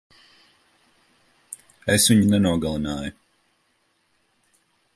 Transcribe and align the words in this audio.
Es 1.95 2.09
viņu 2.11 2.31
nenogalināju. 2.31 3.15